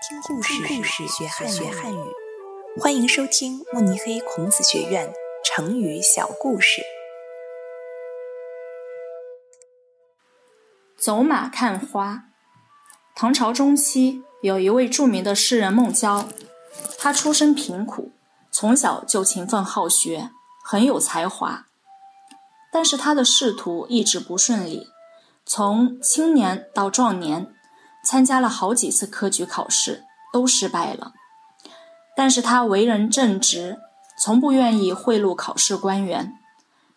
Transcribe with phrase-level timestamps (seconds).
[0.00, 1.98] 听故事，故事学汉学汉语。
[2.80, 5.12] 欢迎收听慕尼黑孔子学院
[5.44, 6.82] 成语小故事。
[10.96, 12.26] 走马看花。
[13.16, 16.28] 唐朝中期，有一位著名的诗人孟郊，
[16.96, 18.12] 他出身贫苦，
[18.52, 20.30] 从小就勤奋好学，
[20.62, 21.66] 很有才华。
[22.72, 24.86] 但是他的仕途一直不顺利，
[25.44, 27.52] 从青年到壮年。
[28.08, 31.12] 参加了好几次科举考试，都失败了。
[32.16, 33.76] 但是他为人正直，
[34.18, 36.32] 从不愿意贿赂考试官员。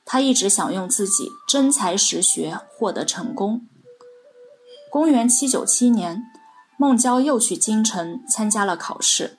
[0.05, 3.67] 他一直想用自己真才实学获得成功。
[4.89, 6.23] 公元七九七年，
[6.77, 9.37] 孟郊又去京城参加了考试。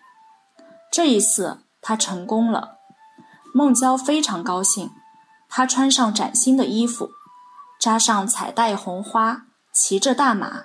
[0.90, 2.76] 这一次他成功了，
[3.54, 4.90] 孟郊非常高兴。
[5.48, 7.08] 他穿上崭新的衣服，
[7.80, 10.64] 扎上彩带红花，骑着大马。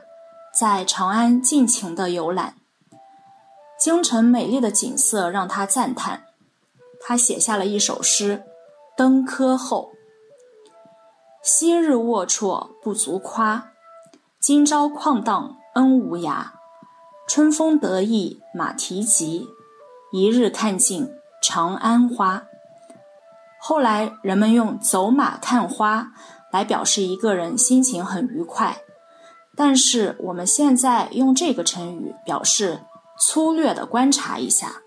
[0.59, 2.55] 在长安尽情的游览，
[3.79, 6.23] 京城美丽的景色让他赞叹。
[6.99, 8.43] 他写下了一首诗
[8.97, 9.91] 《登科后》：
[11.43, 13.69] 昔日龌龊不足夸，
[14.39, 16.47] 今朝旷荡恩无涯。
[17.27, 19.47] 春风得意马蹄疾，
[20.11, 21.07] 一日看尽
[21.39, 22.47] 长安花。
[23.59, 26.13] 后来人们用“走马看花”
[26.51, 28.81] 来表示一个人心情很愉快。
[29.57, 32.79] 但是我们现在用这个成语表示
[33.19, 34.83] 粗略的观察一下。